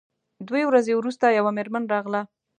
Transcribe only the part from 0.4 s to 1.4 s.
دوې ورځې وروسته